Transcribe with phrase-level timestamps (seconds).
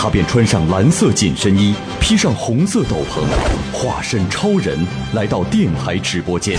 [0.00, 3.20] 他便穿上蓝色紧身衣，披上红色斗篷，
[3.76, 4.78] 化身超人
[5.12, 6.56] 来到电台直播间，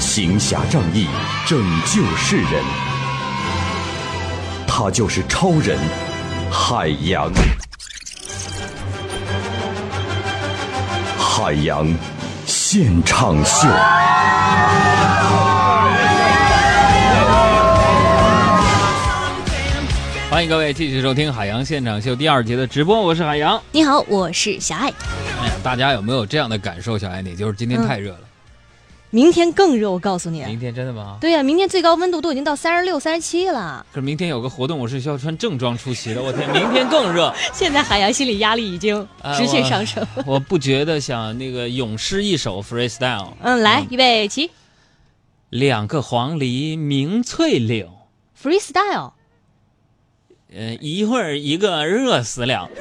[0.00, 1.06] 行侠仗义，
[1.46, 2.64] 拯救世人。
[4.66, 5.78] 他就是超人
[6.50, 7.30] 海洋，
[11.18, 11.86] 海洋
[12.46, 13.68] 现场秀。
[20.32, 23.62] 欢迎各位继续收听《海洋现场秀》第二节的直播，我是海洋。
[23.70, 24.88] 你好，我是小爱。
[24.88, 26.96] 哎呀，大家有没有这样的感受？
[26.96, 28.20] 小爱，你就是今天太热了，
[29.10, 30.42] 明天更热，我告诉你。
[30.44, 31.18] 明天真的吗？
[31.20, 33.84] 对呀、明天最高温度都已经到三十六、三十七了。
[33.92, 36.22] 可是明天有个活动，我是需要穿正装出席的。
[36.22, 40.02] 我天，明天更热， 现在海洋心理压力已经哎直线上升。
[40.24, 43.34] 我 不觉得想那个咏诗一首 freestyle。
[43.42, 44.50] 嗯，来，预备起
[45.50, 47.90] 两个黄鹂鸣翠柳
[48.42, 49.12] ，，freestyle。
[50.56, 52.68] 呃，一会儿一个热死了。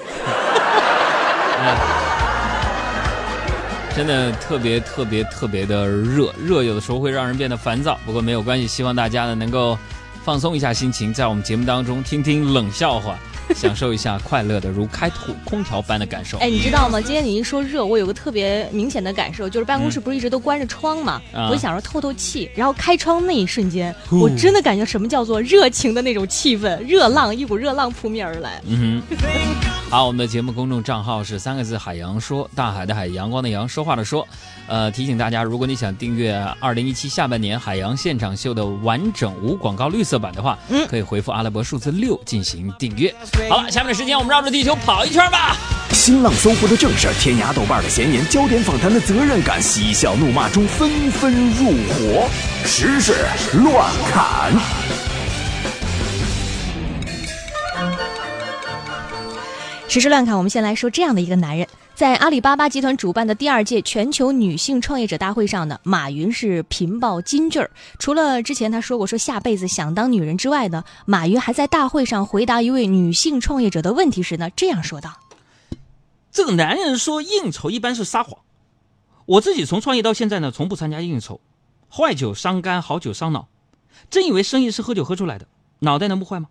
[3.96, 9.78] 真的特别特别特别的热，热有的时候会让人变得烦躁，不过没有关系，希望大家呢能够
[10.24, 13.18] 放松一下心情，在我们节目当中听听冷笑话，
[13.56, 16.38] 享受一下快乐的如开土空调般的感受。
[16.40, 17.00] 哎，你知道吗？
[17.02, 28.62] 今天你一说热，我有个特别明显的感受，就是办公室不是一直都关着窗嘛，啊我就想着透透气，然后开窗那一瞬间，我真的感觉什么叫做热情的那种气氛，热浪一股热浪扑面而来。
[28.66, 29.18] 嗯哼，
[29.90, 34.28] 好，我们的节目公众账号是三个字“海洋说”，大海的海，阳光的阳，说话的说。
[34.68, 43.14] 呃，提醒大家，如果你想订阅二零一七下半年海洋现场秀的完整无广告绿色版的话，嗯可以回复阿拉伯数字六进行订阅。
[43.50, 45.56] 好了，下面的时间我们绕着地球跑一圈吧。
[45.92, 52.30] 新浪搜狐的正事儿，天涯豆瓣的闲言，焦点访谈的责任感，嬉笑怒骂中纷纷入伙，
[52.66, 53.14] 时事
[53.54, 54.52] 乱砍。
[59.88, 61.68] 时事乱砍，我们先来说这样的一个男人，
[62.02, 67.70] 在阿里巴巴集团主办的第二届全球女性创业者大会上呢，马云是频爆金句儿。
[68.00, 75.20] 除了之前他说过说下辈子想当女人之外呢，马云还在大会上回答一位女性创业者的问题时呢，这样说道
[76.32, 78.40] 这个男人说应酬一般是撒谎，
[79.28, 81.40] 我自己从创业到现在呢，从不参加应酬，
[81.96, 83.48] 坏酒伤肝，好酒伤脑。
[84.10, 85.46] 真以为生意是喝酒喝出来的，
[85.78, 86.48] 脑袋能不坏吗？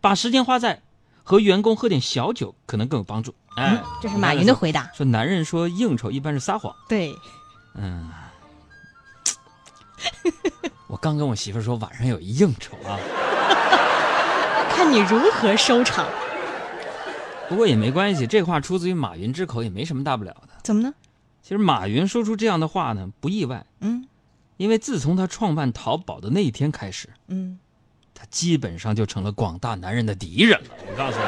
[0.00, 0.82] 把时间花在
[1.24, 3.34] 和员工喝点小酒，可能更有帮助。
[3.56, 4.88] 哎，嗯这是马云的回答。
[4.94, 7.12] 说男人说应酬一般是撒谎，对，
[7.74, 8.10] 嗯，
[10.86, 12.98] 我刚跟我媳妇儿说晚上有一应酬啊，
[14.70, 16.06] 看你如何收场。
[17.48, 20.48] 不过也没关系，这话出自于马云之口，也没什么大不了的。
[20.62, 20.92] 怎么呢？
[21.42, 24.06] 其实马云说出这样的话呢，不意外，嗯
[24.56, 27.58] 因为自从他创办淘宝的那一天开始，嗯，
[28.14, 30.66] 他基本上就成了广大男人的敌人了。
[30.90, 31.24] 我告诉你，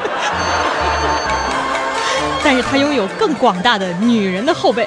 [2.44, 4.86] 但是他拥有更广大的女人的后背。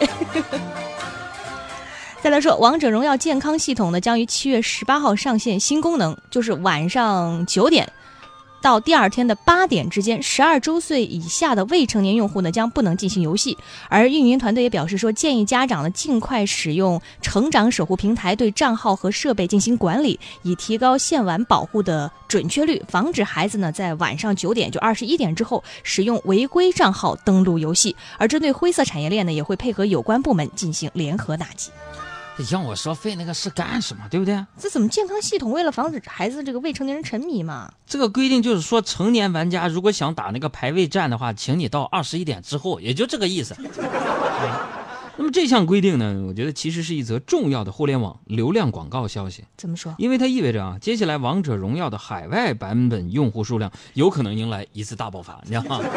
[2.22, 7.92] 再来说，《王者荣耀》健康系统呢将于七月十八号上线新功能，就是晚上九点
[8.62, 13.58] 到第二天的八点之间，十二周岁以下的未成年用户呢将不能进行游戏。
[13.88, 27.96] 而运营团队也表示说，建议家长呢尽快使用成长守护平台对账号和设备进行管理，以提高限玩保护的准确率，防止孩子呢在晚上九点就二十一点之后使用违规账号登录游戏。
[28.18, 31.72] 而针对灰色产业链呢，也会配合有关部门进行联合打击。
[32.50, 34.04] 让我说费那个事干什么？
[34.10, 34.46] 对不对？
[34.58, 37.72] 这怎么健康系统为了防止孩子这个未成年人沉迷嘛？
[37.86, 43.56] 这个规定就是说，成年玩家如果想打那个排位战的话，请你到二十一点之后，也就这个意思。
[45.18, 49.94] 那么这项规定呢，我觉得其实是一则重要的互联网流量广告消息，怎么说？
[49.98, 55.82] 因为它意味着啊，接下来王者荣耀的海外版本用户数量有可能迎来一次大爆发，你知道吗？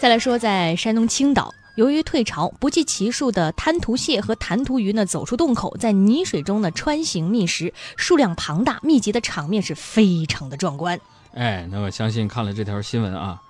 [0.00, 10.98] 再来说，在山东青岛，由于退潮，不计其数的滩涂蟹和弹涂鱼呢走出洞口，在泥水中呢穿行觅食，数量庞大，密集的场面是非常的壮观。
[11.34, 13.42] 哎，那我相信看了这条新闻啊，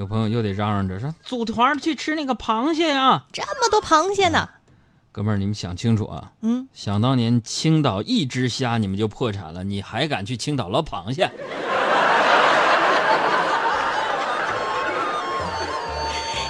[0.00, 4.48] 有朋友又得嚷嚷着说组团去吃那个螃蟹啊、这么多螃蟹呢，
[5.12, 6.32] 哥们儿，你们想清楚啊！
[6.42, 11.30] 嗯，想当年青岛一只虾你们就破产了，你还敢去青岛捞螃蟹？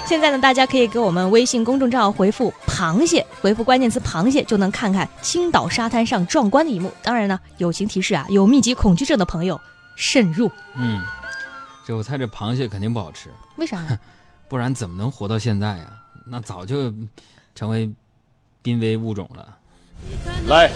[0.09, 6.91] 现在呢，大家可以给我们微信公众号回复“螃蟹”，回复关键词“螃蟹”就能看看青岛沙滩上壮观的一幕。
[7.03, 9.61] 当然呢，友情提示啊，有密集恐惧症的朋友
[9.95, 10.51] 慎入。
[10.73, 10.99] 嗯，
[11.85, 13.85] 这我猜这螃蟹肯定不好吃，为啥？
[14.47, 15.85] 不然怎么能活到现在呀？
[16.25, 16.91] 那早就
[17.53, 17.87] 成为
[18.63, 19.47] 濒危物种了。
[20.47, 20.71] 来，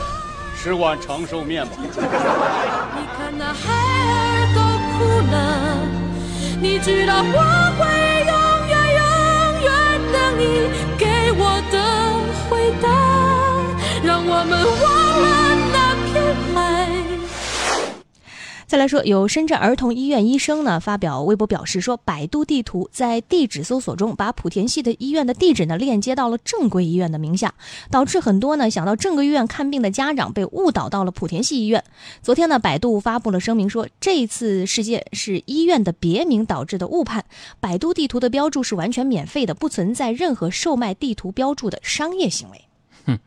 [0.56, 1.72] 吃碗长寿面吧。
[1.80, 1.88] 你
[3.18, 4.62] 看那孩儿都
[4.94, 8.13] 哭了，你知道我会
[10.44, 10.50] 你
[10.98, 11.06] 给
[11.38, 11.78] 我的
[12.50, 12.90] 回答，
[14.04, 14.52] 让我们
[14.82, 15.03] 忘
[18.74, 27.54] 再来说，有深圳儿童医院医生呢发表微博表示说，百度地图在地址搜索中把莆田系的医院的地址呢链接到了正规医院的名下，
[27.92, 31.84] 导致很多呢想到正规医院看病的家长被误导到了莆田系医院。
[32.24, 37.26] 昨天呢，百度发布了声明说，这次事件是医院的别名导致的误判，
[37.60, 43.20] 百度地图的标注是完全免费的，不存在任何售卖地图标注的商业行为。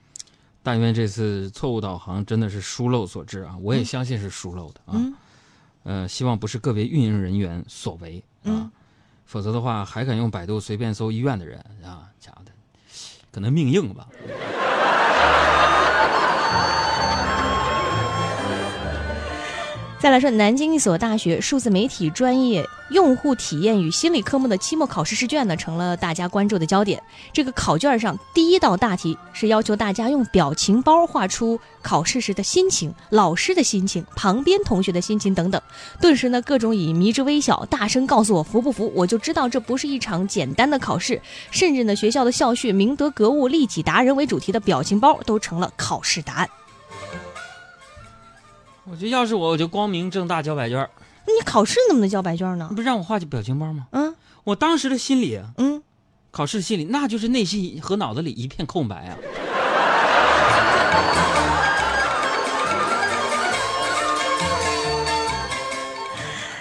[0.65, 3.55] 但愿这次错误导航真的是疏漏所致啊！
[3.63, 4.95] 我也相信是疏漏的啊。
[4.95, 5.15] 嗯
[5.87, 8.71] 呃，希望不是个别运营人员所为啊，嗯
[9.25, 12.53] 否则的话还敢用百度随便搜医院的人啊，假的。
[13.31, 14.09] 可能命硬吧。
[19.99, 27.03] 再来说，南京一所大学数字媒体专业用户体验与心理科目的期末考试试卷呢，成了大家关注的焦点。
[27.33, 35.61] 这个考卷上第一道大题是要求大家用表情包画出考试时的心情、老师的心情、旁边同学的心情等等。
[35.99, 41.21] 顿时呢，各种以迷之微笑、大声告诉我服不服，我就知道这不是一场简单的考试。
[41.51, 46.49] 甚至呢，学校的校训“明德格物、利己达人”为主题的表情包都成了考试答案。
[48.88, 50.88] 我觉得要是我，我就光明正大交白卷儿
[51.27, 52.77] 你考试怎么能交白卷呢你？
[52.77, 53.88] 不是让我画表情包吗？
[53.91, 55.83] 嗯我当时的心里，嗯。
[56.31, 59.17] 考试的心里，那就是内心和脑子里一片空白啊。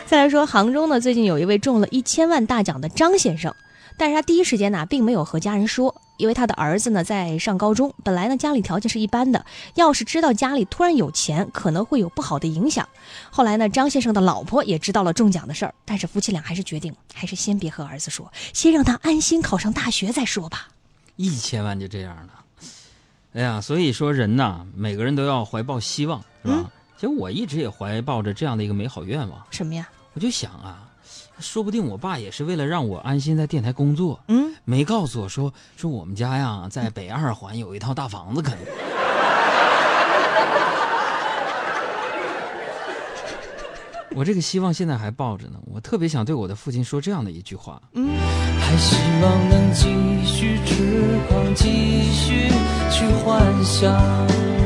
[0.07, 3.54] 再来说，杭州呢，最近有一位中了一千万大奖的张先生，
[3.97, 9.45] 但是他第一时间呢，并没有和家人说，因为他的儿子呢在上高中，本来呢家里条件是一般的，
[9.75, 12.88] 要是知道家里突然有钱，可能会有不好的影响。
[13.30, 20.68] 后来呢，张先生的老婆也知道了中奖的事儿，但是夫妻俩还是决定，还是先别和儿子说，先让他安心考上大学再说吧。
[21.15, 22.30] 一千万就这样了，
[23.33, 26.56] 哎呀，所以说人呐，每个人都要怀抱希望，是吧？
[26.57, 26.65] 嗯
[26.98, 29.89] 其实我一直也怀抱着这样的一个美好愿望，什么呀？
[30.13, 30.85] 我就想啊，
[31.40, 38.58] 说不定我爸也是为了让我安心在电台工作，嗯，没告诉我说说我们家呀在北二环有一套大房子啃。
[44.16, 48.08] 我这个希望现在还抱着呢，我特别想对我的父亲说这样的一句话：嗯
[48.62, 49.90] 还希望能继
[50.26, 52.50] 续痴狂，继续
[52.90, 54.64] 去幻想。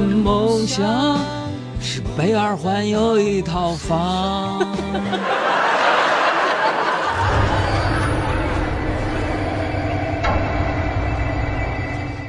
[0.00, 1.18] 梦想
[1.80, 4.60] 是北二环有一套房。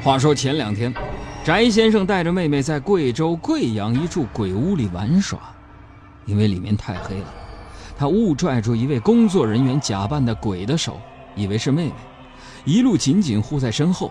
[0.04, 0.94] 话说前两天，
[1.44, 5.38] 翟先生带着妹妹在贵州贵阳一处鬼屋里玩耍，
[6.26, 7.26] 因为里面太黑了，
[7.98, 10.98] 他误拽住一位工作人员假扮的鬼的手，
[11.36, 11.94] 以为是妹妹，
[12.64, 14.10] 一路紧紧护在身后，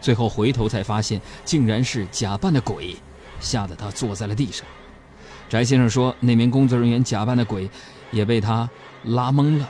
[0.00, 2.96] 最后回头才发现竟然是假扮的鬼，
[3.40, 4.66] 吓得他坐在了地上。
[5.48, 7.68] 翟先生说，那名工作人员假扮的鬼
[8.10, 8.68] 也被他
[9.04, 9.68] 拉懵了，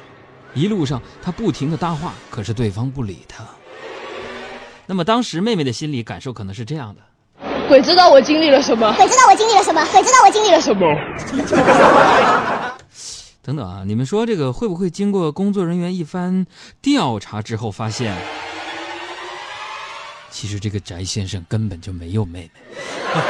[0.54, 3.44] 一路上他不停的搭话，可是对方不理他。
[4.86, 7.00] 那么当时妹妹的心理感受可能是这样的：
[7.68, 10.86] 鬼知道我经历了什么，鬼知道我经历了什么，鬼知道我经历了什么。
[13.42, 16.44] 等等啊，你们说这个会不会经过工作人员一番
[16.82, 18.14] 调查之后，发现
[20.30, 22.50] 其实这个翟先生根本就没有妹妹？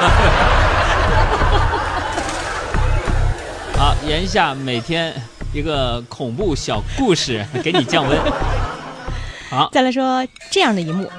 [3.76, 5.14] 好，言下每天
[5.54, 8.18] 一个恐怖小故事给你降温。
[9.48, 11.10] 好，再来说这样的一幕。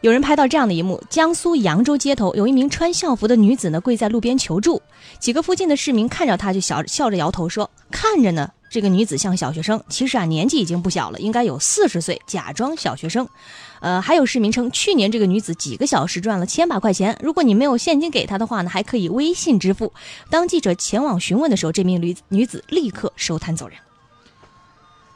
[0.00, 4.82] 有人拍到这样的一幕：江苏扬州街头有一名穿校服的女子呢，跪在路边求助。
[5.18, 13.28] 几个附近的市民看着她，就笑笑着摇头说：“看着呢，这个女子像小学生，其实啊年纪已经不小了，应该有四十岁，假装小学生。
[13.80, 19.92] 呃，还有市民称，去年这个女子几个小时赚了千把块钱，如果你没有现金给她的话呢，还可以微信支付。
[20.30, 23.76] 当记者前往询问的时候，这名女女子立刻收摊走人。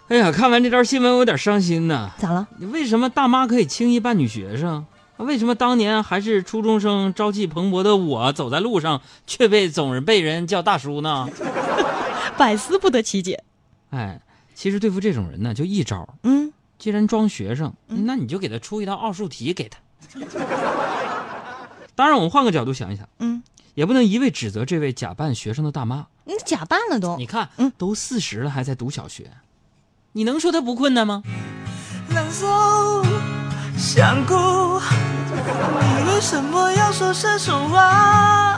[0.08, 2.10] 哎呀，看完这条新闻，我有点伤心呢。
[2.18, 2.48] 咋了？
[2.58, 4.84] 你为什么大妈可以轻易扮女学生？
[5.18, 11.28] 为什么当年还是初中生、朝气蓬勃的我，走在路上却被总是被人叫大叔呢？
[12.36, 13.42] 百思不得其解。
[13.90, 14.20] 哎，
[14.54, 16.08] 其实对付这种人呢，就一招。
[16.22, 19.78] 嗯，既然装学生，那你就给他出一道奥数题给他。
[21.94, 23.42] 当然，我们换个角度想一想，嗯，
[23.74, 26.06] 也不能一味指责这位假扮学生的大妈。
[26.24, 29.30] 你假扮了都，你看，嗯，都四十了还在读小学，
[30.12, 31.22] 你能说他不困难吗？
[32.08, 33.04] 难受，
[33.76, 38.56] 想哭，你为什么要说这种话？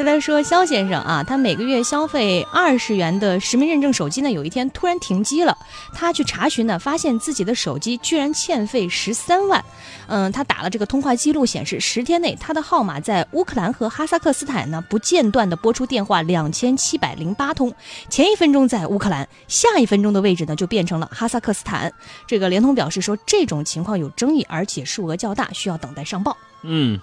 [0.00, 5.54] 再来说肖先生啊，他每个月消费二十元的实名认证手机呢，有一天突然停机了。
[5.92, 9.62] 他去查询呢，发现自己的手机居然欠费十三万。
[10.06, 17.70] 嗯，他打了这个通话记录，显示十天内他的号码在乌克兰和哈萨克斯坦呢不间断的拨出电话两千七百零八通，
[18.08, 21.92] 前一分钟在乌克兰，下一分钟的位置呢就变成了哈萨克斯坦。
[22.26, 26.34] 这个联通表示说，这种情况有争议，而且数额较大，需要等待上报。
[26.62, 26.98] 嗯，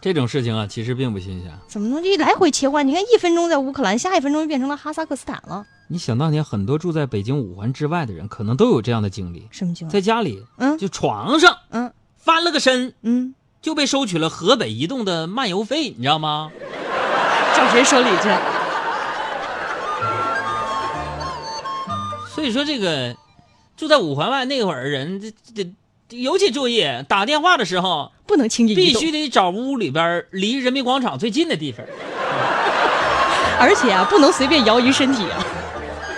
[0.00, 1.52] 这种事情啊，其实并不新鲜。
[1.68, 2.86] 怎么能这来回切换？
[2.86, 5.66] 你看，一分钟在乌克兰，下一分钟就变成了哈萨克斯坦了。
[5.88, 9.46] 你想当年，很多住在北京五环之外的人，可能都有这样的经历。
[9.50, 9.92] 什么情况？
[9.92, 16.50] 在家里，嗯，就床上，嗯，翻了个身，嗯，就被收取了河北移动的漫游费，你知道吗？
[17.54, 18.28] 找谁说理去？
[22.34, 23.14] 所以说，这个
[23.76, 25.70] 住在五环外那会儿人，这这这
[26.10, 31.84] 尤其注意，打电话的时候不能轻易必须得找屋里边离人民广场最近的地方。
[33.60, 35.44] 而且啊，不能随便摇移身体啊。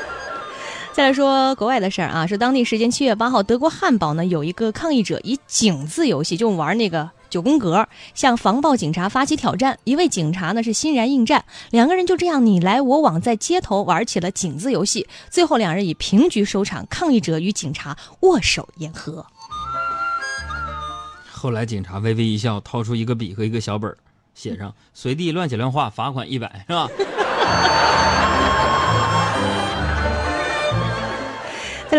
[0.92, 9.78] 再来说国外的事儿啊，是当地时间七月八号，德国汉堡呢有一个抗议者以井字游戏，就玩那个九宫格，向防暴警察发起挑战。
[9.84, 15.06] 一位警察呢是欣然应战，两个人就这样你来我往，在街头玩起了井字游戏。
[15.30, 19.26] 最后两人以平局收场，抗议者与警察握手言和。
[21.42, 23.98] 后来警察微微一笑，掏出一个笔和一个小本儿，
[24.32, 26.88] 写上“随地乱写乱画，罚款一百”，是吧？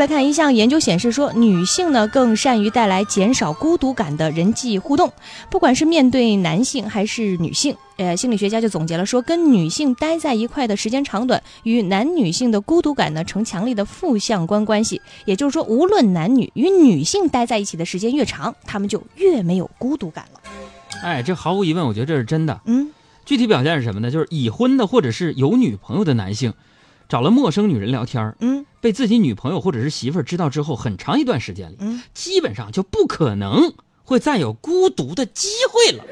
[0.04, 5.14] 来看一项研究显示说，女性呢更善于带来减少孤独感的人际互动，
[5.50, 7.74] 不管是面对男性还是女性。
[7.96, 15.02] 呃，心理学家就总结了说，跟女性待在一块的时间长短，与男女性的孤独感呢成强烈的负相关关系。
[15.24, 20.42] 也就是说，无论男女，与女性待在一起的时间越长，他们就越没有孤独感了。
[21.02, 22.60] 哎，这毫无疑问，我觉得这是真的。
[22.66, 22.92] 嗯，
[23.24, 24.12] 具体表现是什么呢？
[24.12, 26.54] 就是已婚的或者是有女朋友的男性，
[27.14, 33.72] 找了陌生女人聊天儿，嗯，被自己女朋友或者是媳妇儿知道之后，很长一段时间里，嗯，基本上就不可能
[34.04, 36.04] 会再有孤独的机会了。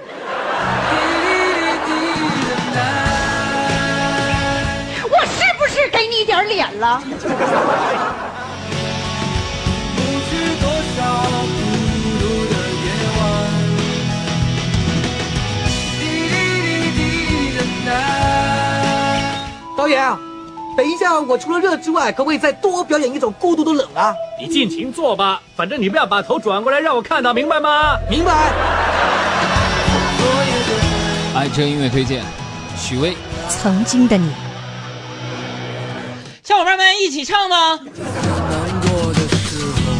[5.09, 7.01] 我是不是给你点脸了？
[20.81, 24.15] 等一下，我除了热之外，可不可以再多表演一种孤独的冷啊？
[24.39, 27.99] 你尽情做吧，反正你不要把头转过来让我看到，明白吗？
[28.09, 28.51] 明白。
[31.35, 32.23] 爱车音乐推荐，
[32.75, 33.15] 许巍。
[33.47, 34.31] 曾经的你，
[36.43, 37.75] 小伙伴们一起唱吗？
[37.75, 39.91] 难过的时候，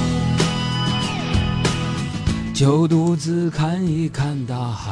[2.56, 4.92] 就独自看一看大海，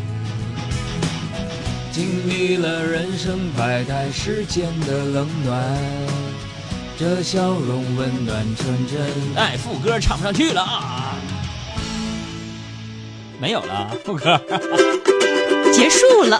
[1.91, 5.61] 经历了人生百态，世间的冷暖，
[6.97, 9.01] 这笑容温暖纯真。
[9.35, 11.15] 哎，副歌唱不上去了啊，
[13.41, 14.39] 没有了，副歌。
[15.73, 16.29] 结束了。